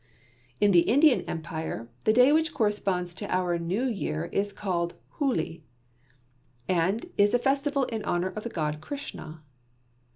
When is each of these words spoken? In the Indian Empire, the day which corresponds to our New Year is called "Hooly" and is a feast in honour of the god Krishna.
In 0.59 0.71
the 0.71 0.79
Indian 0.89 1.21
Empire, 1.29 1.87
the 2.05 2.11
day 2.11 2.31
which 2.31 2.55
corresponds 2.55 3.13
to 3.13 3.31
our 3.31 3.59
New 3.59 3.83
Year 3.83 4.25
is 4.31 4.51
called 4.51 4.95
"Hooly" 5.19 5.63
and 6.67 7.05
is 7.19 7.35
a 7.35 7.37
feast 7.37 7.67
in 7.67 8.03
honour 8.03 8.29
of 8.29 8.41
the 8.43 8.49
god 8.49 8.81
Krishna. 8.81 9.43